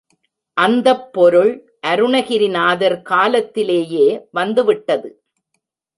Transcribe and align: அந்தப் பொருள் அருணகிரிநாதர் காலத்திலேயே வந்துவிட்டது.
அந்தப் 0.57 1.13
பொருள் 1.13 1.51
அருணகிரிநாதர் 1.87 3.01
காலத்திலேயே 3.01 4.07
வந்துவிட்டது. 4.31 5.09